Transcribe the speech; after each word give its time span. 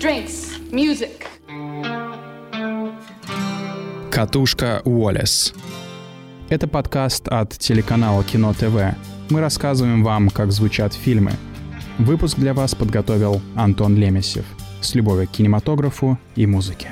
drinks, 0.00 0.58
music. 0.70 1.26
Катушка 4.10 4.80
Уоллес. 4.86 5.52
Это 6.48 6.66
подкаст 6.66 7.28
от 7.28 7.50
телеканала 7.58 8.24
Кино 8.24 8.54
ТВ. 8.54 8.96
Мы 9.28 9.40
рассказываем 9.40 10.02
вам, 10.02 10.30
как 10.30 10.52
звучат 10.52 10.94
фильмы. 10.94 11.32
Выпуск 11.98 12.38
для 12.38 12.54
вас 12.54 12.74
подготовил 12.74 13.42
Антон 13.54 13.94
Лемесев. 13.94 14.46
С 14.80 14.94
любовью 14.94 15.28
к 15.28 15.32
кинематографу 15.32 16.18
и 16.34 16.46
музыке. 16.46 16.88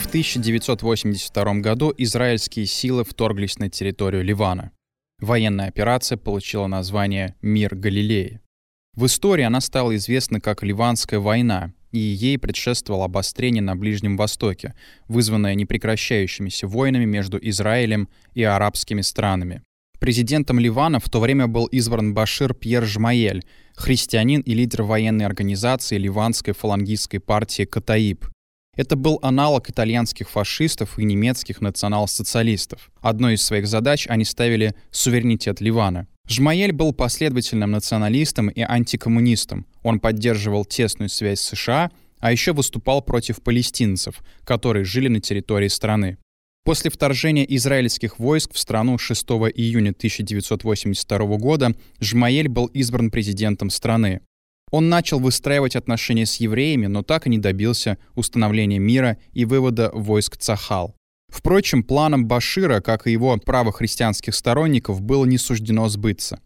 В 0.00 0.06
1982 0.08 1.54
году 1.60 1.94
израильские 1.96 2.66
силы 2.66 3.04
вторглись 3.04 3.58
на 3.60 3.70
территорию 3.70 4.24
Ливана. 4.24 4.72
Военная 5.20 5.66
операция 5.66 6.16
получила 6.16 6.66
название 6.68 7.34
«Мир 7.42 7.74
Галилеи». 7.74 8.40
В 8.94 9.06
истории 9.06 9.44
она 9.44 9.60
стала 9.60 9.94
известна 9.96 10.40
как 10.40 10.62
Ливанская 10.62 11.18
война, 11.18 11.72
и 11.90 11.98
ей 11.98 12.38
предшествовало 12.38 13.06
обострение 13.06 13.62
на 13.62 13.74
Ближнем 13.76 14.16
Востоке, 14.16 14.74
вызванное 15.08 15.54
непрекращающимися 15.54 16.66
войнами 16.66 17.04
между 17.04 17.38
Израилем 17.40 18.08
и 18.34 18.42
арабскими 18.42 19.00
странами. 19.00 19.62
Президентом 19.98 20.60
Ливана 20.60 21.00
в 21.00 21.08
то 21.10 21.18
время 21.20 21.48
был 21.48 21.66
избран 21.66 22.14
Башир 22.14 22.54
Пьер 22.54 22.84
Жмаель, 22.84 23.44
христианин 23.74 24.40
и 24.42 24.54
лидер 24.54 24.82
военной 24.82 25.26
организации 25.26 25.98
ливанской 25.98 26.54
фалангистской 26.54 27.18
партии 27.18 27.64
Катаиб. 27.64 28.24
Это 28.78 28.94
был 28.94 29.18
аналог 29.22 29.68
итальянских 29.68 30.30
фашистов 30.30 31.00
и 31.00 31.04
немецких 31.04 31.60
национал-социалистов. 31.60 32.92
Одной 33.00 33.34
из 33.34 33.42
своих 33.42 33.66
задач 33.66 34.06
они 34.08 34.24
ставили 34.24 34.72
суверенитет 34.92 35.60
Ливана. 35.60 36.06
Жмаель 36.28 36.70
был 36.70 36.92
последовательным 36.92 37.72
националистом 37.72 38.46
и 38.48 38.60
антикоммунистом. 38.60 39.66
Он 39.82 39.98
поддерживал 39.98 40.64
тесную 40.64 41.08
связь 41.08 41.40
с 41.40 41.48
США, 41.48 41.90
а 42.20 42.30
еще 42.30 42.52
выступал 42.52 43.02
против 43.02 43.42
палестинцев, 43.42 44.20
которые 44.44 44.84
жили 44.84 45.08
на 45.08 45.18
территории 45.18 45.68
страны. 45.68 46.16
После 46.64 46.88
вторжения 46.92 47.46
израильских 47.56 48.20
войск 48.20 48.52
в 48.52 48.58
страну 48.60 48.96
6 48.96 49.24
июня 49.56 49.90
1982 49.90 51.18
года 51.38 51.74
Жмаель 51.98 52.48
был 52.48 52.66
избран 52.66 53.10
президентом 53.10 53.70
страны. 53.70 54.20
Он 54.70 54.88
начал 54.88 55.18
выстраивать 55.18 55.76
отношения 55.76 56.26
с 56.26 56.36
евреями, 56.36 56.86
но 56.86 57.02
так 57.02 57.26
и 57.26 57.30
не 57.30 57.38
добился 57.38 57.98
установления 58.14 58.78
мира 58.78 59.16
и 59.32 59.44
вывода 59.44 59.90
войск 59.92 60.36
Цахал. 60.36 60.94
Впрочем, 61.28 61.82
планам 61.82 62.26
Башира, 62.26 62.80
как 62.80 63.06
и 63.06 63.12
его 63.12 63.36
правохристианских 63.36 64.34
сторонников, 64.34 65.00
было 65.00 65.24
не 65.24 65.38
суждено 65.38 65.88
сбыться. 65.88 66.40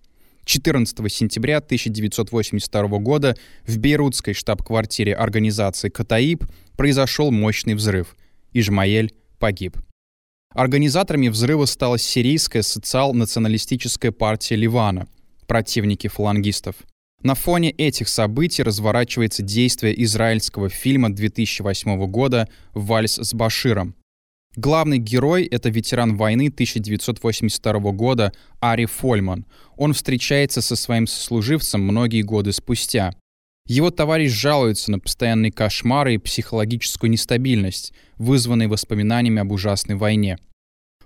14 0.44 1.12
сентября 1.12 1.58
1982 1.58 2.98
года 2.98 3.36
в 3.64 3.78
бейрутской 3.78 4.34
штаб-квартире 4.34 5.14
организации 5.14 5.88
«Катаиб» 5.88 6.44
произошел 6.76 7.30
мощный 7.30 7.74
взрыв. 7.74 8.16
Ижмаэль 8.52 9.14
погиб. 9.38 9.76
Организаторами 10.52 11.28
взрыва 11.28 11.64
стала 11.66 11.96
сирийская 11.96 12.62
социал-националистическая 12.62 14.10
партия 14.10 14.56
Ливана, 14.56 15.06
противники 15.46 16.08
фалангистов– 16.08 16.74
на 17.22 17.34
фоне 17.34 17.70
этих 17.70 18.08
событий 18.08 18.62
разворачивается 18.62 19.42
действие 19.42 20.02
израильского 20.04 20.68
фильма 20.68 21.12
2008 21.12 22.06
года 22.06 22.48
«Вальс 22.74 23.18
с 23.18 23.34
Баширом». 23.34 23.94
Главный 24.56 24.98
герой— 24.98 25.44
это 25.50 25.70
ветеран 25.70 26.16
войны 26.16 26.48
1982 26.48 27.92
года 27.92 28.32
Ари 28.60 28.84
Фольман. 28.84 29.46
Он 29.76 29.94
встречается 29.94 30.60
со 30.60 30.76
своим 30.76 31.06
сослуживцем 31.06 31.80
многие 31.80 32.20
годы 32.22 32.52
спустя. 32.52 33.14
Его 33.66 33.90
товарищ 33.90 34.30
жалуется 34.30 34.90
на 34.90 34.98
постоянные 34.98 35.52
кошмары 35.52 36.14
и 36.14 36.18
психологическую 36.18 37.10
нестабильность, 37.10 37.94
вызванные 38.18 38.68
воспоминаниями 38.68 39.40
об 39.40 39.52
ужасной 39.52 39.96
войне. 39.96 40.36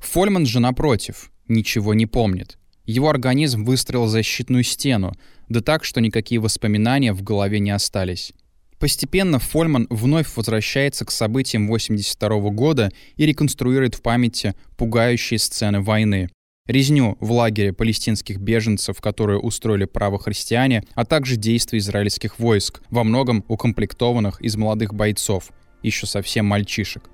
Фольман 0.00 0.46
же, 0.46 0.58
напротив, 0.58 1.30
ничего 1.46 1.94
не 1.94 2.06
помнит. 2.06 2.58
Его 2.86 3.08
организм 3.08 3.64
выстроил 3.64 4.06
защитную 4.06 4.62
стену, 4.62 5.12
да 5.48 5.60
так, 5.60 5.84
что 5.84 6.00
никакие 6.00 6.40
воспоминания 6.40 7.12
в 7.12 7.22
голове 7.22 7.58
не 7.58 7.70
остались. 7.70 8.32
Постепенно 8.78 9.38
Фольман 9.38 9.86
вновь 9.90 10.36
возвращается 10.36 11.04
к 11.04 11.10
событиям 11.10 11.66
82 11.66 12.28
года 12.50 12.90
и 13.16 13.26
реконструирует 13.26 13.94
в 13.94 14.02
памяти 14.02 14.54
пугающие 14.76 15.38
сцены 15.38 15.80
войны. 15.80 16.28
Резню 16.66 17.16
в 17.20 17.32
лагере 17.32 17.72
палестинских 17.72 18.38
беженцев, 18.38 19.00
которые 19.00 19.38
устроили 19.38 19.84
правохристиане, 19.84 20.82
а 20.94 21.04
также 21.04 21.36
действия 21.36 21.78
израильских 21.78 22.38
войск, 22.38 22.82
во 22.90 23.04
многом 23.04 23.44
укомплектованных 23.48 24.40
из 24.40 24.56
молодых 24.56 24.92
бойцов, 24.92 25.52
еще 25.82 26.06
совсем 26.06 26.46
мальчишек. 26.46 27.08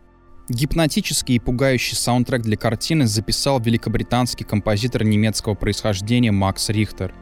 Гипнотический 0.48 1.36
и 1.36 1.38
пугающий 1.38 1.97
саундтрек 1.97 2.42
для 2.42 2.56
картины 2.56 3.06
записал 3.06 3.60
великобританский 3.60 4.44
композитор 4.44 5.04
немецкого 5.04 5.54
происхождения 5.54 6.32
Макс 6.32 6.69
Рихтер. 6.69 7.14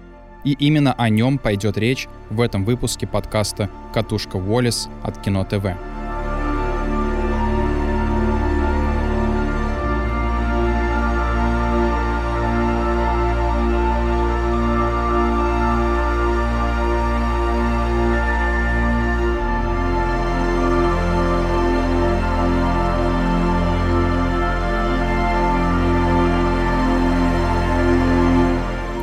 И 0.45 0.53
именно 0.53 0.95
о 0.95 1.11
нем 1.11 1.39
пойдет 1.39 1.77
речь 1.77 2.09
в 2.31 2.41
этом 2.41 2.65
выпуске 2.65 3.07
подкаста 3.07 3.69
«Катушка 3.93 4.37
Уоллес» 4.37 4.89
от 5.03 5.21
Кино 5.21 5.45
ТВ. 5.45 6.00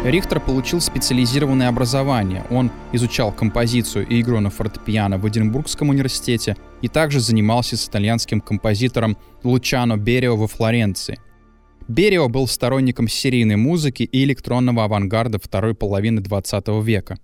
Рихтер 0.09 0.40
получил 0.40 0.79
специализированное 0.79 1.68
образование. 1.68 2.45
Он 2.50 2.72
изучал 2.94 3.34
композицию 3.34 4.07
и 4.07 4.22
игру 4.22 4.40
на 4.40 4.50
фортепиано 4.50 5.18
в 5.18 5.28
Эдинбургском 5.28 5.90
университете 5.90 6.56
и 6.81 6.88
также 6.88 7.19
занимался 7.19 7.75
с 7.75 7.90
итальянским 7.90 8.40
композитором 8.40 9.17
Лучано 9.44 9.97
Берио 9.97 10.38
во 10.38 10.47
Флоренции. 10.47 11.19
Берио 11.90 12.29
был 12.29 12.47
сторонником 12.47 13.09
серийной 13.09 13.57
музыки 13.57 14.03
и 14.03 14.23
электронного 14.23 14.85
авангарда 14.85 15.40
второй 15.44 15.75
половины 15.75 16.22
20 16.22 16.67
века. 16.85 17.17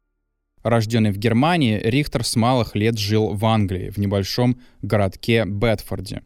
Рожденный 0.62 1.12
в 1.12 1.18
Германии, 1.18 1.80
Рихтер 1.82 2.26
с 2.26 2.36
малых 2.36 2.76
лет 2.76 2.98
жил 2.98 3.30
в 3.30 3.46
Англии, 3.46 3.92
в 3.92 3.98
небольшом 3.98 4.60
городке 4.82 5.46
Бетфорде. 5.46 6.22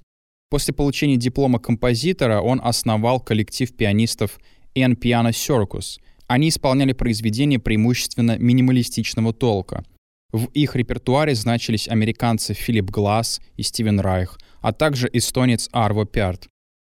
После 0.50 0.74
получения 0.74 1.18
диплома 1.18 1.60
композитора 1.60 2.42
он 2.42 2.60
основал 2.64 3.20
коллектив 3.20 3.72
пианистов 3.76 4.40
N 4.74 4.94
Piano 4.94 5.30
Circus, 5.30 6.00
они 6.28 6.50
исполняли 6.50 6.94
произведения 6.94 7.60
преимущественно 7.60 8.38
минималистичного 8.38 9.34
толка. 9.34 9.84
В 10.34 10.46
их 10.54 10.76
репертуаре 10.76 11.34
значились 11.36 11.88
американцы 11.88 12.54
Филипп 12.54 12.90
Гласс 12.92 13.40
и 13.56 13.64
Стивен 13.64 14.00
Райх, 14.02 14.38
а 14.62 14.74
также 14.74 15.10
эстонец 15.12 15.70
Арво 15.72 16.06
Пярт. 16.06 16.50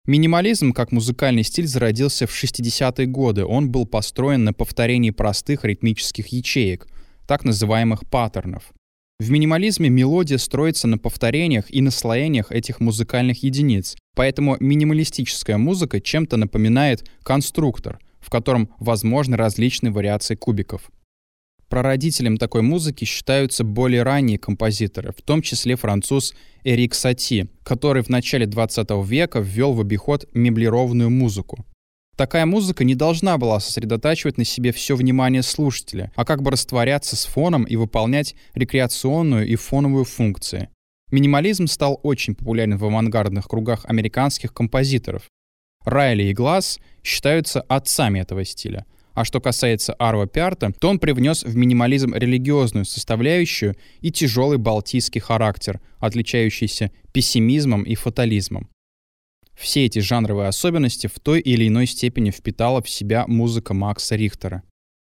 Минимализм 0.06 0.72
как 0.72 0.92
музыкальный 0.92 1.44
стиль 1.44 1.66
зародился 1.66 2.26
в 2.26 2.30
60-е 2.30 3.06
годы. 3.06 3.46
Он 3.46 3.70
был 3.70 3.86
построен 3.86 4.44
на 4.44 4.52
повторении 4.52 5.10
простых 5.10 5.64
ритмических 5.64 6.26
ячеек, 6.26 6.88
так 7.26 7.44
называемых 7.44 8.06
паттернов. 8.10 8.72
В 9.18 9.30
минимализме 9.30 9.88
мелодия 9.88 10.38
строится 10.38 10.88
на 10.88 10.98
повторениях 10.98 11.72
и 11.72 11.80
наслоениях 11.80 12.50
этих 12.50 12.80
музыкальных 12.80 13.44
единиц, 13.44 13.96
поэтому 14.16 14.56
минималистическая 14.58 15.56
музыка 15.56 16.00
чем-то 16.00 16.36
напоминает 16.36 17.08
конструктор— 17.22 17.98
в 18.22 18.30
котором 18.30 18.70
возможны 18.78 19.36
различные 19.36 19.92
вариации 19.92 20.34
кубиков. 20.34 20.90
Прародителем 21.68 22.36
такой 22.36 22.62
музыки 22.62 23.04
считаются 23.04 23.64
более 23.64 24.02
ранние 24.02 24.38
композиторы, 24.38 25.12
в 25.12 25.22
том 25.22 25.40
числе 25.40 25.76
француз 25.76 26.34
Эрик 26.64 26.94
Сати, 26.94 27.48
который 27.64 28.02
в 28.02 28.10
начале 28.10 28.46
20 28.46 28.90
века 29.06 29.40
ввел 29.40 29.72
в 29.72 29.80
обиход 29.80 30.26
меблированную 30.34 31.08
музыку. 31.08 31.64
Такая 32.14 32.44
музыка 32.44 32.84
не 32.84 32.94
должна 32.94 33.38
была 33.38 33.58
сосредотачивать 33.58 34.36
на 34.36 34.44
себе 34.44 34.70
все 34.70 34.96
внимание 34.96 35.42
слушателя, 35.42 36.12
а 36.14 36.26
как 36.26 36.42
бы 36.42 36.50
растворяться 36.50 37.16
с 37.16 37.24
фоном 37.24 37.64
и 37.64 37.76
выполнять 37.76 38.34
рекреационную 38.52 39.48
и 39.48 39.56
фоновую 39.56 40.04
функции. 40.04 40.68
Минимализм 41.10 41.66
стал 41.68 41.98
очень 42.02 42.34
популярен 42.34 42.76
в 42.76 42.84
авангардных 42.84 43.48
кругах 43.48 43.86
американских 43.86 44.52
композиторов, 44.52 45.22
Райли 45.84 46.24
и 46.24 46.32
Глаз 46.32 46.78
считаются 47.02 47.60
отцами 47.62 48.20
этого 48.20 48.44
стиля. 48.44 48.86
А 49.14 49.24
что 49.24 49.40
касается 49.40 49.92
Арва 49.94 50.26
Пиарта, 50.26 50.72
то 50.78 50.88
он 50.88 50.98
привнес 50.98 51.44
в 51.44 51.54
минимализм 51.54 52.14
религиозную 52.14 52.84
составляющую 52.84 53.76
и 54.00 54.10
тяжелый 54.10 54.58
балтийский 54.58 55.20
характер, 55.20 55.80
отличающийся 55.98 56.90
пессимизмом 57.12 57.82
и 57.82 57.94
фатализмом. 57.94 58.70
Все 59.54 59.84
эти 59.84 59.98
жанровые 59.98 60.48
особенности 60.48 61.08
в 61.08 61.20
той 61.20 61.40
или 61.40 61.68
иной 61.68 61.86
степени 61.86 62.30
впитала 62.30 62.82
в 62.82 62.88
себя 62.88 63.26
музыка 63.26 63.74
Макса 63.74 64.16
Рихтера. 64.16 64.62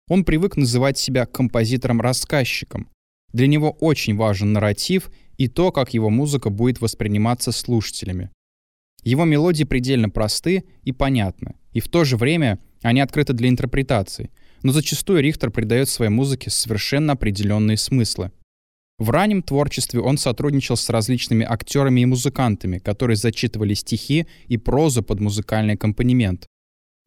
Он 0.08 0.24
привык 0.24 0.56
называть 0.56 0.96
себя 0.96 1.26
композитором-рассказчиком. 1.26 2.88
Для 3.32 3.46
него 3.46 3.72
очень 3.72 4.16
важен 4.16 4.52
нарратив 4.52 5.10
и 5.36 5.48
то, 5.48 5.70
как 5.70 5.92
его 5.92 6.08
музыка 6.08 6.50
будет 6.50 6.80
восприниматься 6.80 7.52
слушателями. 7.52 8.30
Его 9.04 9.24
мелодии 9.24 9.64
предельно 9.64 10.10
просты 10.10 10.64
и 10.82 10.92
понятны, 10.92 11.54
и 11.72 11.80
в 11.80 11.88
то 11.88 12.04
же 12.04 12.16
время 12.16 12.58
они 12.82 13.00
открыты 13.00 13.32
для 13.32 13.48
интерпретаций, 13.48 14.30
но 14.62 14.72
зачастую 14.72 15.22
Рихтер 15.22 15.50
придает 15.50 15.88
своей 15.88 16.10
музыке 16.10 16.50
совершенно 16.50 17.12
определенные 17.12 17.76
смыслы. 17.76 18.32
В 18.98 19.10
раннем 19.10 19.42
творчестве 19.42 20.00
он 20.00 20.18
сотрудничал 20.18 20.76
с 20.76 20.90
различными 20.90 21.46
актерами 21.48 22.00
и 22.00 22.06
музыкантами, 22.06 22.78
которые 22.78 23.16
зачитывали 23.16 23.74
стихи 23.74 24.26
и 24.48 24.56
прозу 24.56 25.04
под 25.04 25.20
музыкальный 25.20 25.74
аккомпанемент. 25.74 26.46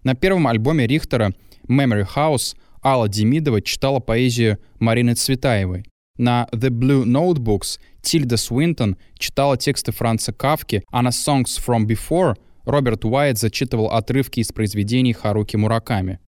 На 0.03 0.15
первом 0.15 0.47
альбоме 0.47 0.87
Рихтера 0.87 1.33
«Memory 1.67 2.07
House» 2.15 2.55
Алла 2.83 3.09
Демидова 3.09 3.61
читала 3.61 3.99
поэзию 3.99 4.57
Марины 4.79 5.15
Цветаевой. 5.15 5.85
На 6.21 6.47
The 6.51 6.69
Blue 6.69 7.03
Notebooks 7.03 7.79
Тильда 8.03 8.37
Свинтон 8.37 8.95
читала 9.17 9.57
тексты 9.57 9.91
Франца 9.91 10.31
Кавки, 10.31 10.83
а 10.91 11.01
на 11.01 11.09
Songs 11.09 11.57
from 11.57 11.87
Before 11.87 12.35
Роберт 12.63 13.05
Уайт 13.05 13.39
зачитывал 13.39 13.87
отрывки 13.87 14.39
из 14.39 14.51
произведений 14.51 15.13
Харуки 15.13 15.55
Мураками. 15.55 16.19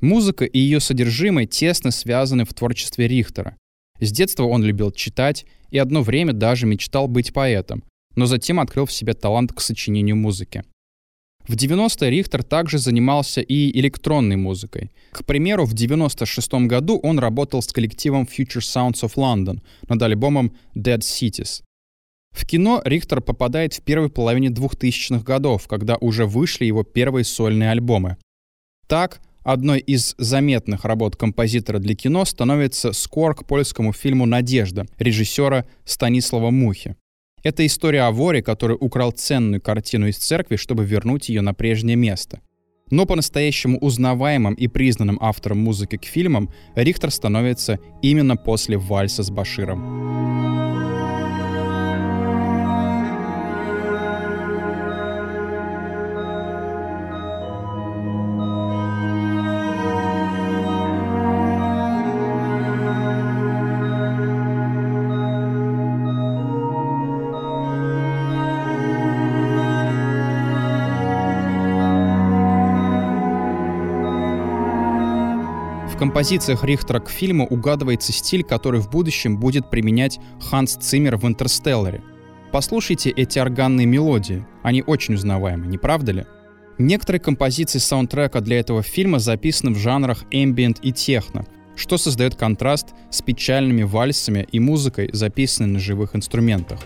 Музыка 0.00 0.44
и 0.44 0.56
ее 0.56 0.78
содержимое 0.78 1.46
тесно 1.46 1.90
связаны 1.90 2.44
в 2.44 2.54
творчестве 2.54 3.08
Рихтера. 3.08 3.56
С 3.98 4.12
детства 4.12 4.44
он 4.44 4.62
любил 4.62 4.92
читать 4.92 5.44
и 5.70 5.78
одно 5.78 6.02
время 6.02 6.32
даже 6.32 6.66
мечтал 6.66 7.08
быть 7.08 7.32
поэтом, 7.32 7.82
но 8.14 8.26
затем 8.26 8.60
открыл 8.60 8.86
в 8.86 8.92
себе 8.92 9.14
талант 9.14 9.52
к 9.52 9.60
сочинению 9.60 10.14
музыки. 10.14 10.62
В 11.48 11.54
90-е 11.54 12.10
Рихтер 12.10 12.42
также 12.42 12.78
занимался 12.78 13.40
и 13.40 13.76
электронной 13.78 14.36
музыкой. 14.36 14.90
К 15.10 15.24
примеру, 15.24 15.64
в 15.64 15.72
96 15.72 16.52
году 16.66 16.98
он 17.02 17.18
работал 17.18 17.62
с 17.62 17.72
коллективом 17.72 18.22
Future 18.22 18.60
Sounds 18.60 19.02
of 19.02 19.14
London 19.16 19.60
над 19.88 20.02
альбомом 20.02 20.52
Dead 20.76 21.00
Cities. 21.00 21.62
В 22.30 22.46
кино 22.46 22.80
Рихтер 22.84 23.20
попадает 23.20 23.74
в 23.74 23.82
первой 23.82 24.08
половине 24.08 24.48
2000-х 24.48 25.24
годов, 25.24 25.66
когда 25.66 25.96
уже 25.96 26.26
вышли 26.26 26.64
его 26.64 26.84
первые 26.84 27.24
сольные 27.24 27.70
альбомы. 27.70 28.16
Так, 28.86 29.20
одной 29.42 29.80
из 29.80 30.14
заметных 30.18 30.84
работ 30.84 31.16
композитора 31.16 31.78
для 31.78 31.94
кино 31.94 32.24
становится 32.24 32.92
скор 32.92 33.34
к 33.34 33.46
польскому 33.46 33.92
фильму 33.92 34.26
«Надежда» 34.26 34.86
режиссера 34.98 35.66
Станислава 35.84 36.50
Мухи. 36.50 36.96
Это 37.42 37.64
история 37.64 38.02
о 38.02 38.10
воре, 38.10 38.42
который 38.42 38.76
украл 38.78 39.12
ценную 39.12 39.60
картину 39.60 40.08
из 40.08 40.18
церкви, 40.18 40.56
чтобы 40.56 40.84
вернуть 40.84 41.28
ее 41.28 41.40
на 41.40 41.54
прежнее 41.54 41.96
место. 41.96 42.40
Но 42.90 43.06
по-настоящему 43.06 43.78
узнаваемым 43.78 44.54
и 44.54 44.66
признанным 44.66 45.18
автором 45.20 45.58
музыки 45.58 45.96
к 45.96 46.04
фильмам 46.04 46.50
Рихтер 46.74 47.10
становится 47.10 47.78
именно 48.02 48.36
после 48.36 48.76
«Вальса 48.76 49.22
с 49.22 49.30
Баширом». 49.30 49.99
Композициях 76.20 76.64
Рихтера 76.64 77.00
к 77.00 77.08
фильму 77.08 77.46
угадывается 77.46 78.12
стиль, 78.12 78.44
который 78.44 78.82
в 78.82 78.90
будущем 78.90 79.38
будет 79.38 79.70
применять 79.70 80.20
Ханс 80.50 80.76
Циммер 80.76 81.16
в 81.16 81.26
«Интерстелларе». 81.26 82.02
Послушайте 82.52 83.08
эти 83.08 83.38
органные 83.38 83.86
мелодии, 83.86 84.46
они 84.62 84.82
очень 84.86 85.14
узнаваемы, 85.14 85.66
не 85.66 85.78
правда 85.78 86.12
ли? 86.12 86.26
Некоторые 86.76 87.20
композиции 87.20 87.78
саундтрека 87.78 88.42
для 88.42 88.60
этого 88.60 88.82
фильма 88.82 89.18
записаны 89.18 89.70
в 89.70 89.78
жанрах 89.78 90.24
ambient 90.30 90.80
и 90.82 90.92
техно, 90.92 91.46
что 91.74 91.96
создает 91.96 92.34
контраст 92.34 92.88
с 93.10 93.22
печальными 93.22 93.84
вальсами 93.84 94.46
и 94.52 94.60
музыкой, 94.60 95.08
записанной 95.14 95.70
на 95.70 95.78
живых 95.78 96.14
инструментах. 96.14 96.80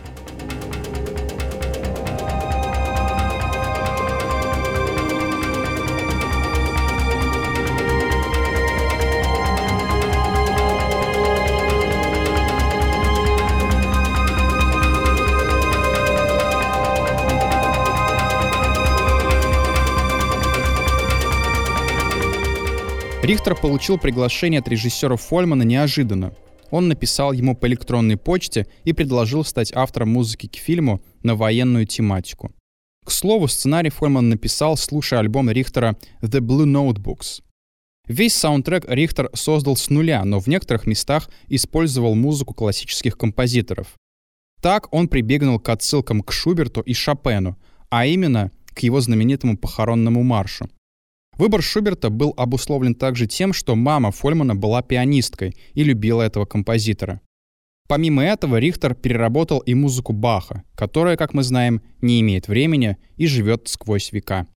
Рихтер 23.24 23.56
получил 23.56 23.96
приглашение 23.96 24.60
от 24.60 24.68
режиссера 24.68 25.16
Фольмана 25.16 25.62
неожиданно. 25.62 26.34
Он 26.70 26.88
написал 26.88 27.32
ему 27.32 27.56
по 27.56 27.66
электронной 27.66 28.18
почте 28.18 28.66
и 28.84 28.92
предложил 28.92 29.44
стать 29.44 29.72
автором 29.74 30.10
музыки 30.10 30.46
к 30.46 30.56
фильму 30.56 31.00
на 31.22 31.34
военную 31.34 31.86
тематику. 31.86 32.52
К 33.02 33.10
слову, 33.10 33.48
сценарий 33.48 33.88
Фольман 33.88 34.28
написал, 34.28 34.76
слушая 34.76 35.20
альбом 35.20 35.48
Рихтера 35.48 35.96
«The 36.20 36.40
Blue 36.40 36.66
Notebooks». 36.66 37.42
Весь 38.06 38.34
саундтрек 38.34 38.84
Рихтер 38.86 39.30
создал 39.32 39.76
с 39.76 39.88
нуля, 39.88 40.22
но 40.26 40.38
в 40.38 40.46
некоторых 40.46 40.86
местах 40.86 41.30
использовал 41.48 42.14
музыку 42.14 42.52
классических 42.52 43.16
композиторов. 43.16 43.94
Так 44.60 44.92
он 44.92 45.08
прибегнул 45.08 45.58
к 45.58 45.70
отсылкам 45.70 46.20
к 46.20 46.30
Шуберту 46.30 46.82
и 46.82 46.92
Шопену, 46.92 47.56
а 47.88 48.04
именно 48.04 48.50
к 48.74 48.80
его 48.80 49.00
знаменитому 49.00 49.56
похоронному 49.56 50.22
маршу. 50.22 50.68
Выбор 51.36 51.62
Шуберта 51.62 52.10
был 52.10 52.32
обусловлен 52.36 52.94
также 52.94 53.26
тем, 53.26 53.52
что 53.52 53.74
мама 53.74 54.12
Фольмана 54.12 54.54
была 54.54 54.82
пианисткой 54.82 55.56
и 55.72 55.82
любила 55.82 56.22
этого 56.22 56.44
композитора. 56.44 57.20
Помимо 57.86 58.24
этого, 58.24 58.56
Рихтер 58.56 58.94
переработал 58.94 59.58
и 59.58 59.74
музыку 59.74 60.12
Баха, 60.12 60.62
которая, 60.74 61.16
как 61.16 61.34
мы 61.34 61.42
знаем, 61.42 61.82
не 62.00 62.20
имеет 62.20 62.48
времени 62.48 62.96
и 63.16 63.26
живет 63.26 63.68
сквозь 63.68 64.10
века. 64.12 64.46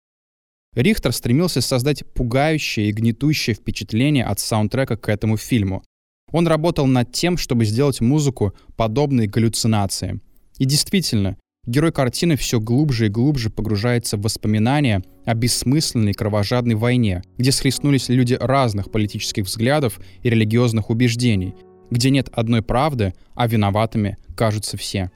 Рихтер 0.75 1.13
стремился 1.13 1.61
создать 1.61 2.05
пугающее 2.15 2.89
и 2.89 2.93
гнетущее 2.93 3.55
впечатление 3.55 4.25
от 4.25 4.39
саундтрека 4.39 4.97
к 4.97 5.09
этому 5.09 5.37
фильму. 5.37 5.83
Он 6.31 6.47
работал 6.47 6.87
над 6.87 7.13
тем, 7.13 7.37
чтобы 7.37 7.65
сделать 7.65 8.01
музыку 8.01 8.55
подобной 8.77 9.27
галлюцинациям. 9.27 10.23
И 10.59 10.65
действительно, 10.65 11.37
герой 11.69 11.93
картины 11.93 12.37
все 12.37 12.61
глубже 12.61 13.07
и 13.07 13.11
глубже 13.11 13.51
погружается 13.51 14.17
в 14.17 14.23
воспоминания 14.23 15.03
о 15.25 15.35
бессмысленной 15.35 16.15
кровожадной 16.15 16.75
войне, 16.75 17.23
где 17.37 17.53
схлестнулись 17.53 18.09
люди 18.09 18.37
разных 18.41 18.91
политических 18.91 19.45
взглядов 19.45 20.01
и 20.23 20.31
религиозных 20.31 20.89
убеждений, 20.91 21.55
где 21.91 22.11
нет 22.11 22.29
одной 22.33 22.63
правды, 22.63 23.13
а 23.35 23.47
виноватыми 23.47 24.17
кажутся 24.35 24.77
все. 24.77 25.11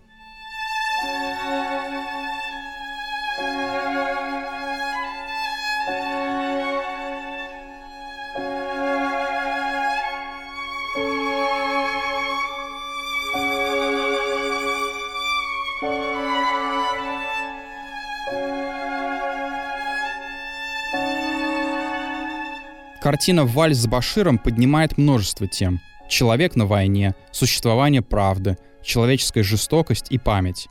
Картина 23.03 23.45
«Вальс 23.45 23.79
с 23.79 23.87
Баширом» 23.89 24.39
поднимает 24.39 24.97
множество 24.97 25.49
тем. 25.49 25.81
Человек 26.09 26.55
на 26.55 26.67
войне, 26.67 27.17
существование 27.33 28.01
правды, 28.01 28.59
человеческая 28.85 29.43
жестокость 29.43 30.07
и 30.11 30.19
память. 30.19 30.69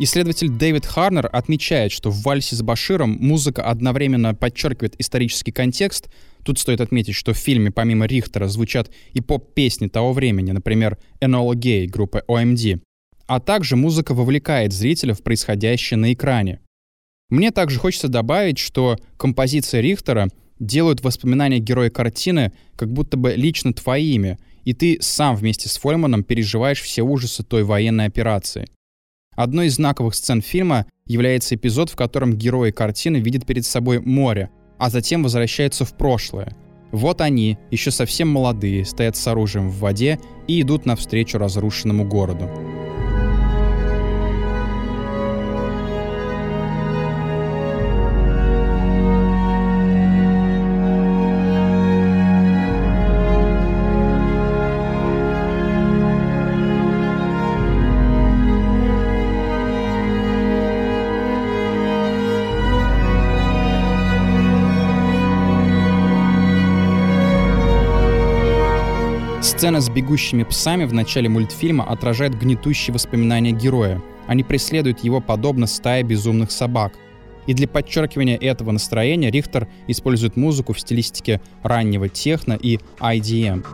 Исследователь 0.00 0.48
Дэвид 0.48 0.84
Харнер 0.84 1.30
отмечает, 1.32 1.92
что 1.92 2.10
в 2.10 2.20
«Вальсе 2.22 2.56
с 2.56 2.62
Баширом» 2.62 3.16
музыка 3.20 3.62
одновременно 3.62 4.34
подчеркивает 4.34 4.96
исторический 4.98 5.52
контекст. 5.52 6.08
Тут 6.44 6.58
стоит 6.58 6.80
отметить, 6.80 7.14
что 7.14 7.32
в 7.32 7.36
фильме 7.38 7.70
помимо 7.70 8.06
Рихтера 8.06 8.48
звучат 8.48 8.90
и 9.12 9.20
поп-песни 9.20 9.86
того 9.86 10.12
времени, 10.12 10.50
например, 10.50 10.98
«Enola 11.20 11.54
Gay» 11.54 11.86
группы 11.86 12.24
OMD. 12.26 12.80
А 13.28 13.38
также 13.38 13.76
музыка 13.76 14.14
вовлекает 14.14 14.72
зрителя 14.72 15.14
в 15.14 15.22
происходящее 15.22 15.96
на 15.96 16.12
экране. 16.12 16.58
Мне 17.30 17.52
также 17.52 17.78
хочется 17.78 18.08
добавить, 18.08 18.58
что 18.58 18.96
композиция 19.16 19.80
Рихтера 19.80 20.28
делают 20.58 21.02
воспоминания 21.02 21.58
героя 21.58 21.90
картины 21.90 22.52
как 22.76 22.92
будто 22.92 23.16
бы 23.16 23.34
лично 23.34 23.72
твоими, 23.72 24.38
и 24.64 24.74
ты 24.74 24.98
сам 25.00 25.36
вместе 25.36 25.68
с 25.68 25.78
Фольманом 25.78 26.24
переживаешь 26.24 26.80
все 26.80 27.02
ужасы 27.02 27.42
той 27.42 27.64
военной 27.64 28.06
операции. 28.06 28.66
Одной 29.34 29.66
из 29.66 29.76
знаковых 29.76 30.14
сцен 30.14 30.42
фильма 30.42 30.86
является 31.06 31.54
эпизод, 31.54 31.90
в 31.90 31.96
котором 31.96 32.36
герои 32.36 32.72
картины 32.72 33.18
видят 33.18 33.46
перед 33.46 33.64
собой 33.64 34.00
море, 34.00 34.50
а 34.78 34.90
затем 34.90 35.22
возвращаются 35.22 35.84
в 35.84 35.96
прошлое. 35.96 36.56
Вот 36.90 37.20
они, 37.20 37.58
еще 37.70 37.90
совсем 37.90 38.28
молодые, 38.28 38.84
стоят 38.84 39.16
с 39.16 39.26
оружием 39.26 39.68
в 39.68 39.78
воде 39.78 40.18
и 40.46 40.60
идут 40.60 40.86
навстречу 40.86 41.38
разрушенному 41.38 42.04
городу. 42.04 42.50
Сцена 69.48 69.80
с 69.80 69.88
бегущими 69.88 70.42
псами 70.42 70.84
в 70.84 70.92
начале 70.92 71.30
мультфильма 71.30 71.82
отражает 71.82 72.38
гнетущие 72.38 72.92
воспоминания 72.92 73.50
героя. 73.52 74.02
Они 74.26 74.44
преследуют 74.44 74.98
его 75.00 75.22
подобно 75.22 75.66
стае 75.66 76.02
безумных 76.02 76.50
собак. 76.50 76.92
И 77.46 77.54
для 77.54 77.66
подчеркивания 77.66 78.36
этого 78.36 78.72
настроения 78.72 79.30
Рихтер 79.30 79.66
использует 79.86 80.36
музыку 80.36 80.74
в 80.74 80.80
стилистике 80.80 81.40
раннего 81.62 82.10
техно 82.10 82.58
и 82.60 82.78
IDM. 83.00 83.64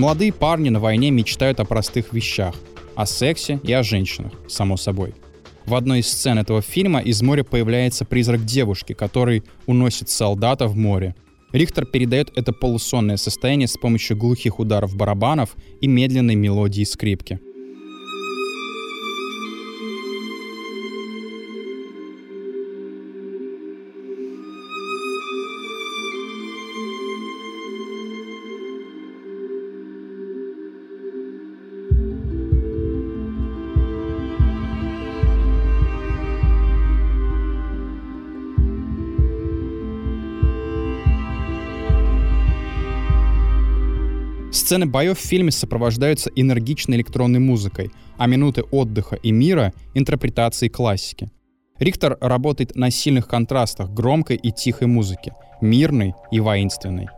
Молодые 0.00 0.32
парни 0.32 0.70
на 0.70 0.80
войне 0.80 1.10
мечтают 1.10 1.60
о 1.60 1.66
простых 1.66 2.14
вещах, 2.14 2.54
о 2.94 3.04
сексе 3.04 3.60
и 3.62 3.70
о 3.74 3.82
женщинах, 3.82 4.32
само 4.48 4.78
собой. 4.78 5.12
В 5.66 5.74
одной 5.74 5.98
из 5.98 6.08
сцен 6.08 6.38
этого 6.38 6.62
фильма 6.62 7.00
из 7.00 7.20
моря 7.20 7.44
появляется 7.44 8.06
призрак 8.06 8.46
девушки, 8.46 8.94
который 8.94 9.42
уносит 9.66 10.08
солдата 10.08 10.68
в 10.68 10.74
море. 10.74 11.14
Рихтер 11.52 11.84
передает 11.84 12.32
это 12.34 12.54
полусонное 12.54 13.18
состояние 13.18 13.68
с 13.68 13.76
помощью 13.76 14.16
глухих 14.16 14.58
ударов 14.58 14.96
барабанов 14.96 15.54
и 15.82 15.86
медленной 15.86 16.34
мелодии 16.34 16.84
скрипки. 16.84 17.38
Сцены 44.70 44.86
боев 44.86 45.18
в 45.18 45.22
фильме 45.22 45.50
сопровождаются 45.50 46.30
энергичной 46.36 46.98
электронной 46.98 47.40
музыкой, 47.40 47.90
а 48.16 48.28
минуты 48.28 48.62
отдыха 48.62 49.16
и 49.16 49.32
мира— 49.32 49.72
интерпретацией 49.94 50.70
классики. 50.70 51.28
Рихтер 51.80 52.16
работает 52.20 52.76
на 52.76 52.92
сильных 52.92 53.26
контрастах 53.26 53.90
громкой 53.90 54.36
и 54.36 54.52
тихой 54.52 54.86
музыки, 54.86 55.32
мирной 55.60 56.14
и 56.30 56.38
воинственной. 56.38 57.08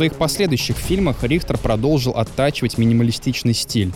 Своих 0.00 0.14
последующих 0.14 0.78
фильмах 0.78 1.24
Рихтер 1.24 1.58
продолжил 1.58 2.12
оттачивать 2.12 2.78
минималистичный 2.78 3.52
стиль. 3.52 3.92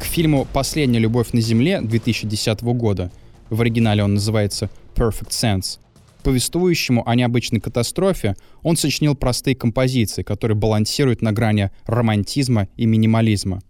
К 0.00 0.04
фильму 0.04 0.46
«Последняя 0.50 0.98
любовь 0.98 1.32
на 1.32 1.42
Земле» 1.42 1.82
2010 1.82 2.62
года, 2.62 3.12
в 3.50 3.60
оригинале 3.60 4.02
он 4.02 4.14
называется 4.14 4.70
«Perfect 4.94 5.32
Sense», 5.32 5.78
повествующему 6.22 7.06
о 7.06 7.14
необычной 7.14 7.60
катастрофе, 7.60 8.34
он 8.62 8.78
сочинил 8.78 9.14
простые 9.14 9.54
композиции, 9.54 10.22
которые 10.22 10.56
балансируют 10.56 11.20
на 11.20 11.32
грани 11.32 11.70
романтизма 11.84 12.68
и 12.78 12.86
минимализма. 12.86 13.60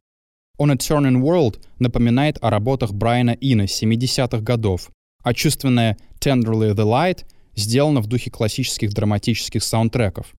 On 0.61 0.71
a 0.71 0.77
Turning 0.77 1.21
World 1.21 1.61
напоминает 1.81 2.39
о 2.43 2.51
работах 2.51 2.93
Брайана 2.93 3.37
Ина 3.41 3.63
70-х 3.63 4.39
годов, 4.39 4.91
а 5.25 5.35
чувственная 5.35 5.97
Tenderly 6.21 6.77
the 6.77 6.87
Light 6.87 7.25
сделана 7.57 8.01
в 8.01 8.07
духе 8.07 8.31
классических 8.31 8.93
драматических 8.93 9.65
саундтреков. 9.65 10.36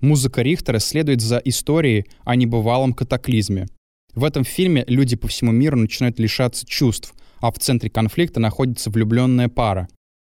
Музыка 0.00 0.42
Рихтера 0.42 0.78
следует 0.78 1.22
за 1.22 1.38
историей 1.38 2.06
о 2.24 2.36
небывалом 2.36 2.92
катаклизме. 2.92 3.66
В 4.14 4.24
этом 4.24 4.44
фильме 4.44 4.84
люди 4.86 5.16
по 5.16 5.26
всему 5.28 5.52
миру 5.52 5.76
начинают 5.78 6.18
лишаться 6.18 6.66
чувств, 6.66 7.14
а 7.40 7.50
в 7.50 7.58
центре 7.58 7.88
конфликта 7.88 8.40
находится 8.40 8.90
влюбленная 8.90 9.48
пара. 9.48 9.88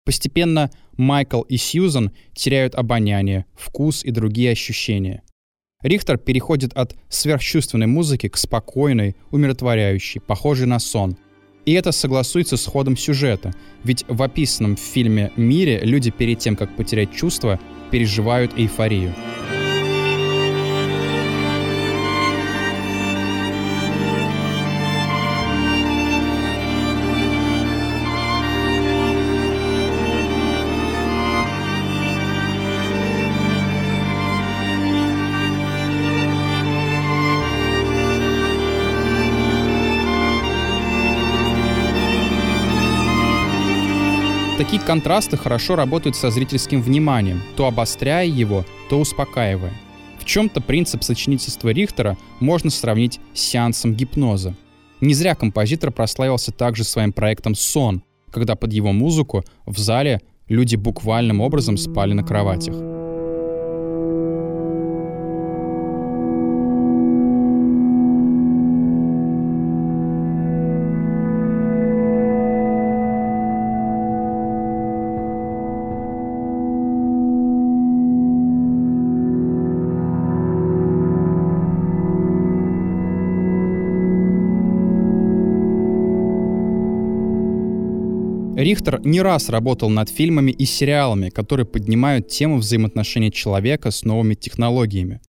Постепенно 0.04 0.70
Майкл 0.96 1.42
и 1.42 1.56
Сьюзан 1.56 2.12
теряют 2.34 2.74
обоняние, 2.74 3.46
вкус 3.54 4.04
и 4.04 4.10
другие 4.10 4.52
ощущения. 4.52 5.22
Рихтер 5.82 6.16
переходит 6.16 6.72
от 6.74 6.94
сверхчувственной 7.08 7.86
музыки 7.86 8.28
к 8.28 8.36
спокойной, 8.36 9.16
умиротворяющей, 9.30 10.20
похожей 10.20 10.66
на 10.66 10.78
сон. 10.78 11.16
И 11.64 11.72
это 11.72 11.92
согласуется 11.92 12.56
с 12.56 12.66
ходом 12.66 12.96
сюжета, 12.96 13.52
ведь 13.84 14.04
в 14.08 14.22
описанном 14.22 14.76
в 14.76 14.80
фильме 14.80 15.32
мире 15.36 15.80
люди 15.82 16.10
перед 16.10 16.38
тем, 16.38 16.56
как 16.56 16.76
потерять 16.76 17.12
чувства, 17.12 17.58
переживают 17.90 18.52
эйфорию. 18.56 19.14
Такие 44.66 44.82
контрасты 44.82 45.36
хорошо 45.36 45.76
работают 45.76 46.16
со 46.16 46.28
зрительским 46.28 46.82
вниманием, 46.82 47.40
то 47.56 47.66
обостряя 47.66 48.26
его, 48.26 48.64
то 48.90 48.98
успокаивая. 48.98 49.72
В 50.18 50.24
чем-то 50.24 50.60
принцип 50.60 51.04
сочинительства 51.04 51.68
Рихтера 51.68 52.18
можно 52.40 52.70
сравнить 52.70 53.20
с 53.32 53.42
сеансом 53.42 53.94
гипноза. 53.94 54.56
Не 55.00 55.14
зря 55.14 55.36
композитор 55.36 55.92
прославился 55.92 56.50
также 56.50 56.82
своим 56.82 57.12
проектом 57.12 57.54
«Сон», 57.54 58.02
когда 58.32 58.56
под 58.56 58.72
его 58.72 58.90
музыку 58.90 59.44
в 59.66 59.78
зале 59.78 60.20
люди 60.48 60.74
буквальным 60.74 61.40
образом 61.40 61.76
спали 61.76 62.12
на 62.12 62.24
кроватях. 62.24 62.95
Рихтер 88.66 89.00
не 89.04 89.22
раз 89.22 89.48
работал 89.48 89.90
над 89.90 90.08
фильмами 90.08 90.50
и 90.50 90.64
сериалами, 90.64 91.30
которые 91.30 91.66
поднимают 91.66 92.26
тему 92.26 92.56
взаимоотношений 92.56 93.30
человека 93.30 93.92
с 93.92 94.04
новыми 94.04 94.34
технологиями. 94.34 95.20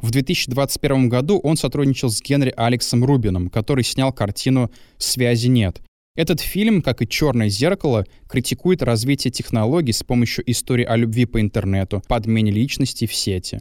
В 0.00 0.10
2021 0.10 1.10
году 1.10 1.38
он 1.38 1.58
сотрудничал 1.58 2.08
с 2.08 2.22
Генри 2.22 2.50
Алексом 2.56 3.04
Рубином, 3.04 3.50
который 3.50 3.84
снял 3.84 4.10
картину 4.10 4.70
«Связи 4.96 5.48
нет». 5.48 5.82
Этот 6.16 6.40
фильм, 6.40 6.80
как 6.80 7.02
и 7.02 7.06
«Черное 7.06 7.50
зеркало», 7.50 8.06
критикует 8.26 8.82
развитие 8.82 9.32
технологий 9.32 9.92
с 9.92 10.02
помощью 10.02 10.50
истории 10.50 10.86
о 10.86 10.96
любви 10.96 11.26
по 11.26 11.42
интернету, 11.42 12.02
подмене 12.08 12.50
личности 12.50 13.06
в 13.06 13.14
сети. 13.14 13.60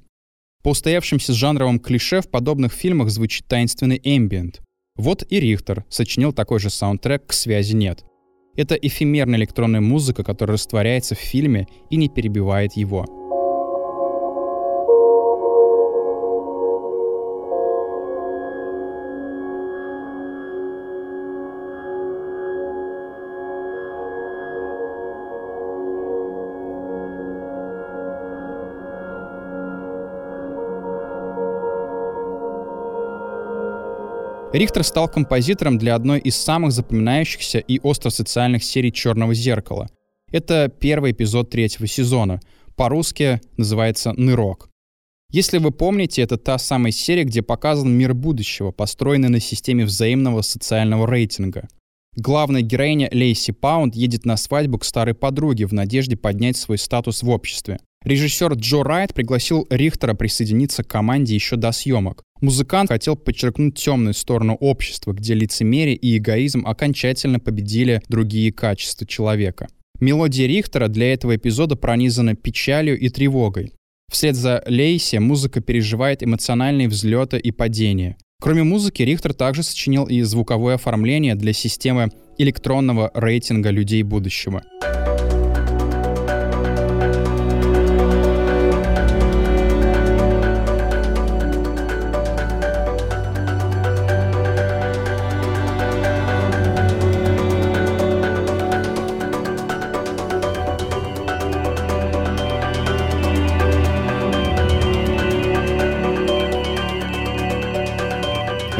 По 0.63 0.69
устоявшимся 0.69 1.33
жанровым 1.33 1.81
клише 1.81 2.21
в 2.21 2.29
подобных 2.29 2.71
фильмах 2.71 3.09
звучит 3.09 3.45
таинственный 3.45 3.99
эмбиент. 4.01 4.61
Вот 4.95 5.25
и 5.29 5.41
Рихтер 5.41 5.83
сочинил 5.89 6.31
такой 6.31 6.59
же 6.59 6.69
саундтрек 6.69 7.25
«К 7.25 7.33
связи 7.33 7.75
нет». 7.75 8.05
Это 8.57 8.75
эфемерная 8.75 9.39
электронная 9.39 9.81
музыка, 9.81 10.23
которая 10.23 10.55
растворяется 10.55 11.15
в 11.15 11.19
фильме 11.19 11.67
и 11.89 11.95
не 11.95 12.09
перебивает 12.09 12.73
его. 12.73 13.05
Рихтер 34.57 34.83
стал 34.83 35.07
композитором 35.07 35.77
для 35.77 35.93
одной 35.93 36.19
из 36.19 36.35
самых 36.35 36.71
запоминающихся 36.71 37.59
и 37.59 37.79
остро-социальных 37.79 38.63
серий 38.63 38.91
«Черного 38.91 39.35
зеркала». 39.35 39.87
Это 40.31 40.67
первый 40.67 41.11
эпизод 41.11 41.51
третьего 41.51 41.85
сезона. 41.85 42.39
По-русски 42.75 43.39
называется 43.57 44.13
«Нырок». 44.13 44.69
Если 45.29 45.59
вы 45.59 45.69
помните, 45.69 46.23
это 46.23 46.37
та 46.37 46.57
самая 46.57 46.91
серия, 46.91 47.23
где 47.23 47.43
показан 47.43 47.91
мир 47.91 48.15
будущего, 48.15 48.71
построенный 48.71 49.29
на 49.29 49.39
системе 49.39 49.85
взаимного 49.85 50.41
социального 50.41 51.05
рейтинга. 51.05 51.67
Главная 52.15 52.61
героиня 52.61 53.09
Лейси 53.11 53.51
Паунд 53.51 53.95
едет 53.95 54.25
на 54.25 54.37
свадьбу 54.37 54.79
к 54.79 54.85
старой 54.85 55.13
подруге 55.13 55.67
в 55.67 55.73
надежде 55.73 56.17
поднять 56.17 56.57
свой 56.57 56.79
статус 56.79 57.21
в 57.21 57.29
обществе. 57.29 57.77
Режиссер 58.03 58.53
Джо 58.55 58.81
Райт 58.81 59.13
пригласил 59.13 59.67
Рихтера 59.69 60.15
присоединиться 60.15 60.83
к 60.83 60.87
команде 60.87 61.35
еще 61.35 61.57
до 61.57 61.71
съемок. 61.71 62.23
Музыкант 62.41 62.89
хотел 62.89 63.15
подчеркнуть 63.15 63.75
темную 63.75 64.13
сторону 64.13 64.55
общества, 64.55 65.13
где 65.13 65.33
лицемерие 65.33 65.95
и 65.95 66.17
эгоизм 66.17 66.67
окончательно 66.67 67.39
победили 67.39 68.01
другие 68.09 68.51
качества 68.51 69.07
человека. 69.07 69.67
Мелодия 69.99 70.47
Рихтера 70.47 70.87
для 70.87 71.13
этого 71.13 71.35
эпизода 71.35 71.75
пронизана 71.75 72.35
печалью 72.35 72.99
и 72.99 73.09
тревогой. 73.09 73.73
Вслед 74.11 74.35
за 74.35 74.63
Лейси 74.67 75.17
музыка 75.17 75.59
переживает 75.61 76.23
эмоциональные 76.23 76.87
взлеты 76.87 77.37
и 77.39 77.51
падения. 77.51 78.17
Кроме 78.39 78.63
музыки, 78.63 79.01
Рихтер 79.01 79.33
также 79.33 79.63
сочинил 79.63 80.05
и 80.05 80.21
звуковое 80.21 80.75
оформление 80.75 81.33
для 81.33 81.53
системы 81.53 82.11
электронного 82.37 83.09
рейтинга 83.15 83.71
людей 83.71 84.03
будущего. 84.03 84.61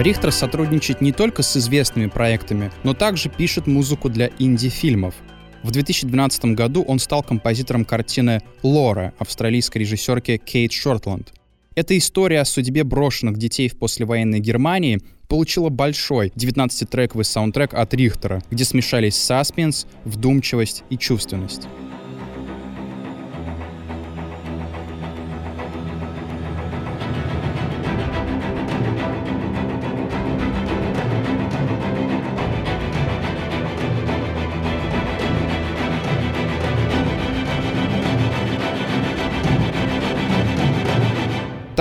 Рихтер 0.07 0.31
сотрудничает 0.31 1.01
не 1.01 1.11
только 1.11 1.43
с 1.43 1.57
известными 1.57 2.05
проектами, 2.05 2.71
но 2.85 2.93
также 2.93 3.27
пишет 3.27 3.67
музыку 3.67 4.07
для 4.07 4.29
инди-фильмов. 4.39 5.13
В 5.63 5.71
2012 5.71 6.55
году 6.55 6.81
он 6.81 6.99
стал 6.99 7.23
композитором 7.23 7.83
картины 7.83 8.41
«Лора» 8.63 9.13
австралийской 9.19 9.79
режиссерки 9.79 10.37
Кейт 10.37 10.71
Шортланд. 10.71 11.33
Эта 11.75 11.97
история 11.97 12.39
о 12.39 12.45
судьбе 12.45 12.85
брошенных 12.85 13.35
детей 13.37 13.67
в 13.67 13.77
послевоенной 13.77 14.39
Германии 14.39 15.01
получила 15.27 15.67
большой 15.67 16.29
19-трековый 16.37 17.25
саундтрек 17.25 17.73
от 17.73 17.93
Рихтера, 17.93 18.41
где 18.49 18.63
смешались 18.63 19.17
саспенс, 19.17 19.87
вдумчивость 20.05 20.85
и 20.89 20.97
чувственность. 20.97 21.67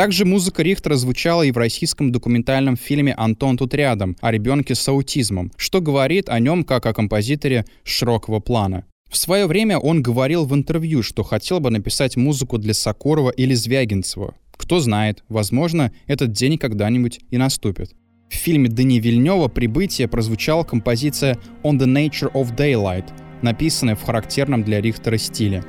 Также 0.07 0.25
музыка 0.25 0.63
Рихтера 0.63 0.95
звучала 0.95 1.43
и 1.43 1.51
в 1.51 1.57
российском 1.57 2.13
документальном 2.13 2.77
фильме 2.77 3.13
«Антон 3.13 3.57
тут 3.57 3.75
рядом» 3.75 4.17
о 4.21 4.31
ребенке 4.31 4.77
с 4.77 4.89
аутизмом, 4.89 5.51
что 5.57 5.81
говорит 5.81 6.29
о 6.29 6.39
нем 6.39 6.63
как 6.63 6.87
о 6.87 6.95
композиторе 6.95 7.65
широкого 7.83 8.39
плана. 8.39 8.85
В 9.11 9.17
свое 9.17 9.49
время 9.49 9.79
он 9.79 10.03
говорил 10.05 10.45
в 10.45 10.55
интервью, 10.55 11.03
что 11.03 11.25
хотел 11.25 11.59
бы 11.59 11.71
написать 11.71 12.15
музыку 12.15 12.57
для 12.57 12.73
Сокурова 12.73 13.31
или 13.31 13.53
Звягинцева. 13.55 14.37
Кто 14.57 14.79
знает, 14.79 15.25
возможно, 15.29 15.91
этот 16.07 16.31
день 16.31 16.57
когда-нибудь 16.57 17.19
и 17.33 17.37
наступит. 17.37 17.91
В 18.31 18.37
фильме 18.37 18.69
Дани 18.69 19.01
Вильнева 19.01 19.49
«Прибытие» 19.49 20.07
прозвучала 20.07 20.63
композиция 20.63 21.37
«On 21.65 21.81
the 21.81 21.87
Nature 21.87 22.31
of 22.33 22.57
Daylight», 22.57 23.07
написанная 23.43 23.97
в 23.97 24.05
характерном 24.05 24.63
для 24.63 24.81
Рихтера 24.81 25.17
стиле. 25.17 25.65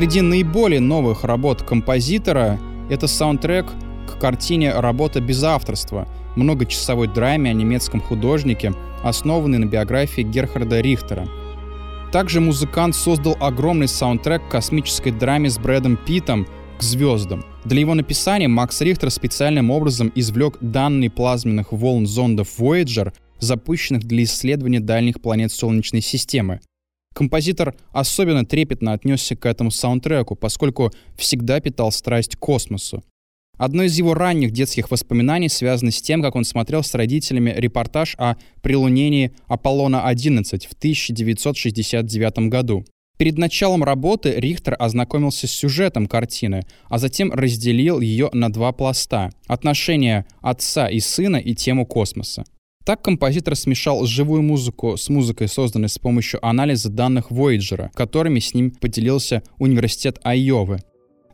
Среди 0.00 0.22
наиболее 0.22 0.80
новых 0.80 1.24
работ 1.24 1.60
композитора 1.60 2.58
это 2.88 3.06
саундтрек 3.06 3.66
к 4.08 4.18
картине 4.18 4.72
«Работа 4.72 5.20
без 5.20 5.44
авторства», 5.44 6.08
многочасовой 6.36 7.06
драме 7.06 7.50
о 7.50 7.52
немецком 7.52 8.00
художнике, 8.00 8.72
основанной 9.04 9.58
на 9.58 9.66
биографии 9.66 10.22
Герхарда 10.22 10.80
Рихтера. 10.80 11.28
Также 12.12 12.40
музыкант 12.40 12.96
создал 12.96 13.36
огромный 13.40 13.88
саундтрек 13.88 14.48
к 14.48 14.50
космической 14.50 15.10
драме 15.10 15.50
с 15.50 15.58
Брэдом 15.58 15.98
Питом 15.98 16.46
«К 16.78 16.82
звездам». 16.82 17.44
Для 17.66 17.80
его 17.80 17.92
написания 17.92 18.48
Макс 18.48 18.80
Рихтер 18.80 19.10
специальным 19.10 19.70
образом 19.70 20.10
извлек 20.14 20.56
данные 20.62 21.10
плазменных 21.10 21.72
волн 21.72 22.06
зондов 22.06 22.58
Voyager, 22.58 23.12
запущенных 23.38 24.04
для 24.04 24.22
исследования 24.22 24.80
дальних 24.80 25.20
планет 25.20 25.52
Солнечной 25.52 26.00
системы. 26.00 26.60
Композитор 27.14 27.74
особенно 27.92 28.44
трепетно 28.44 28.92
отнесся 28.92 29.36
к 29.36 29.46
этому 29.46 29.70
саундтреку, 29.70 30.36
поскольку 30.36 30.92
всегда 31.16 31.60
питал 31.60 31.92
страсть 31.92 32.36
к 32.36 32.38
космосу. 32.38 33.02
Одно 33.58 33.82
из 33.82 33.98
его 33.98 34.14
ранних 34.14 34.52
детских 34.52 34.90
воспоминаний 34.90 35.50
связано 35.50 35.90
с 35.90 36.00
тем, 36.00 36.22
как 36.22 36.34
он 36.34 36.44
смотрел 36.44 36.82
с 36.82 36.94
родителями 36.94 37.52
репортаж 37.54 38.14
о 38.16 38.36
прилунении 38.62 39.32
Аполлона-11 39.48 40.66
в 40.66 40.72
1969 40.72 42.48
году. 42.48 42.86
Перед 43.18 43.36
началом 43.36 43.84
работы 43.84 44.32
Рихтер 44.36 44.76
ознакомился 44.78 45.46
с 45.46 45.50
сюжетом 45.50 46.06
картины, 46.06 46.62
а 46.88 46.96
затем 46.96 47.30
разделил 47.30 48.00
ее 48.00 48.30
на 48.32 48.50
два 48.50 48.72
пласта— 48.72 49.28
отношения 49.46 50.24
отца 50.40 50.88
и 50.88 51.00
сына 51.00 51.36
и 51.36 51.54
тему 51.54 51.84
космоса. 51.84 52.44
Так 52.84 53.02
композитор 53.02 53.56
смешал 53.56 54.06
живую 54.06 54.42
музыку 54.42 54.96
с 54.96 55.10
музыкой, 55.10 55.48
созданной 55.48 55.90
с 55.90 55.98
помощью 55.98 56.44
анализа 56.44 56.88
данных 56.88 57.30
Voyager, 57.30 57.90
которыми 57.94 58.38
с 58.38 58.54
ним 58.54 58.70
поделился 58.70 59.42
Университет 59.58 60.18
Айовы. 60.22 60.78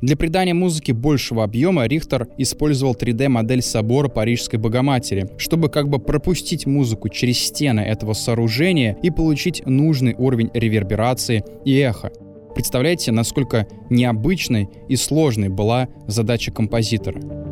Для 0.02 0.16
придания 0.16 0.54
музыке 0.54 0.92
большего 0.92 1.44
объема 1.44 1.86
Рихтер 1.86 2.28
использовал 2.36 2.94
3D-модель 2.94 3.62
собора 3.62 4.08
Парижской 4.08 4.58
Богоматери, 4.58 5.30
чтобы 5.38 5.68
как 5.70 5.88
бы 5.88 5.98
пропустить 5.98 6.66
музыку 6.66 7.08
через 7.08 7.38
стены 7.38 7.80
этого 7.80 8.12
сооружения 8.12 8.98
и 9.02 9.10
получить 9.10 9.64
нужный 9.64 10.14
уровень 10.14 10.50
реверберации 10.52 11.44
и 11.64 11.78
эха. 11.78 12.10
Представляете, 12.54 13.12
насколько 13.12 13.66
необычной 13.88 14.68
и 14.88 14.96
сложной 14.96 15.48
была 15.48 15.88
задача 16.06 16.50
композитора. 16.50 17.45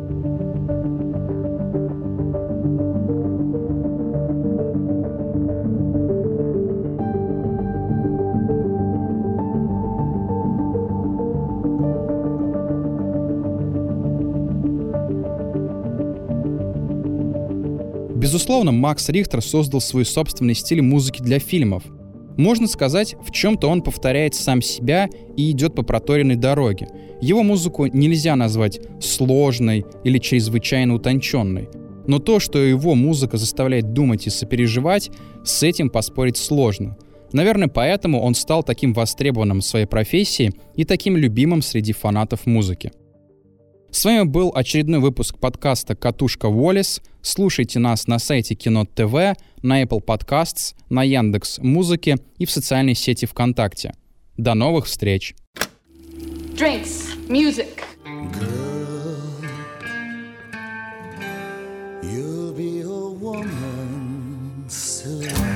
Безусловно, 18.35 18.73
Макс 18.73 19.07
Рихтер 19.07 19.41
создал 19.41 19.79
свой 19.79 20.03
собственный 20.03 20.55
стиль 20.55 20.81
музыки 20.81 21.21
для 21.21 21.39
фильмов. 21.39 21.83
Можно 22.35 22.67
сказать, 22.67 23.15
в 23.25 23.31
чем-то 23.31 23.69
он 23.69 23.81
повторяет 23.81 24.35
сам 24.35 24.61
себя 24.61 25.07
и 25.37 25.51
идет 25.51 25.73
по 25.73 25.83
проторенной 25.83 26.35
дороге. 26.35 26.89
Его 27.21 27.43
музыку 27.43 27.85
нельзя 27.85 28.35
назвать 28.35 28.81
сложной 28.99 29.85
или 30.03 30.17
чрезвычайно 30.17 30.95
утонченной. 30.95 31.69
Но 32.07 32.19
то, 32.19 32.41
что 32.41 32.59
его 32.59 32.93
музыка 32.93 33.37
заставляет 33.37 33.93
думать 33.93 34.27
и 34.27 34.29
сопереживать, 34.29 35.11
с 35.45 35.63
этим 35.63 35.89
поспорить 35.89 36.35
сложно. 36.35 36.97
Наверное, 37.31 37.69
поэтому 37.69 38.21
он 38.21 38.35
стал 38.35 38.63
таким 38.63 38.91
востребованным 38.91 39.61
в 39.61 39.65
своей 39.65 39.85
профессии 39.85 40.51
и 40.75 40.83
таким 40.83 41.15
любимым 41.15 41.61
среди 41.61 41.93
фанатов 41.93 42.45
музыки. 42.45 42.91
С 43.95 44.03
вами 44.03 44.23
был 44.23 44.51
очередной 44.53 44.99
выпуск 44.99 45.39
подкаста 45.39 45.95
«Катушка 45.95 46.49
Волис». 46.49 47.01
Слушайте 47.21 47.79
нас 47.79 48.07
на 48.07 48.19
сайте 48.19 48.53
Кино 48.53 48.83
ТВ, 48.83 49.39
на 49.61 49.81
Apple 49.81 50.03
Podcasts, 50.03 50.75
на 50.89 51.01
Яндекс 51.01 51.59
Музыке 51.59 52.17
и 52.37 52.45
в 52.45 52.51
социальной 52.51 52.93
сети 52.93 53.25
ВКонтакте. 53.25 53.93
До 54.35 54.53
новых 54.53 54.87
встреч! 54.87 55.33
Drinks, 56.57 57.15
music. 57.29 57.85
Girl, 58.03 59.15
you'll 62.03 62.51
be 62.51 62.81
a 62.81 63.09
woman 63.17 64.65
soon. 64.67 65.54